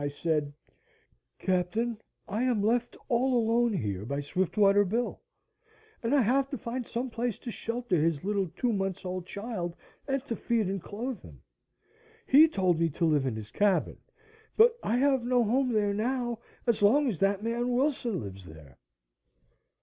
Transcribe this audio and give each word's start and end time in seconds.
I 0.03 0.07
said: 0.07 0.51
"Captain, 1.37 2.01
I 2.27 2.41
am 2.41 2.63
left 2.63 2.97
all 3.07 3.37
alone 3.37 3.71
here 3.73 4.03
by 4.03 4.19
Swiftwater 4.21 4.83
Bill 4.83 5.21
and 6.01 6.15
I 6.15 6.23
have 6.23 6.49
to 6.49 6.57
find 6.57 6.87
some 6.87 7.11
place 7.11 7.37
to 7.37 7.51
shelter 7.51 8.01
his 8.01 8.23
little 8.23 8.47
two 8.57 8.73
months' 8.73 9.05
old 9.05 9.27
child 9.27 9.75
and 10.07 10.19
to 10.25 10.35
feed 10.35 10.65
and 10.65 10.81
clothe 10.81 11.21
him. 11.21 11.43
He 12.25 12.47
told 12.47 12.79
me 12.79 12.89
to 12.89 13.05
live 13.05 13.27
in 13.27 13.35
his 13.35 13.51
cabin. 13.51 13.97
But 14.57 14.75
I 14.81 14.97
have 14.97 15.23
no 15.23 15.43
home 15.43 15.71
there 15.71 15.93
now 15.93 16.39
as 16.65 16.81
long 16.81 17.07
as 17.07 17.19
that 17.19 17.43
man 17.43 17.69
Wilson 17.71 18.21
lives 18.21 18.43
there." 18.45 18.79